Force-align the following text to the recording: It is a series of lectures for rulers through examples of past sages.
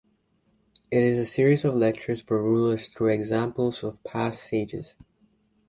It 0.89 1.03
is 1.03 1.19
a 1.19 1.27
series 1.27 1.63
of 1.63 1.75
lectures 1.75 2.23
for 2.23 2.41
rulers 2.41 2.87
through 2.87 3.09
examples 3.09 3.83
of 3.83 4.03
past 4.03 4.41
sages. 4.41 4.95